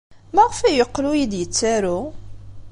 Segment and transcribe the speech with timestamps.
[0.35, 1.99] Maɣef ay yeqqel ur iyi-d-yettaru?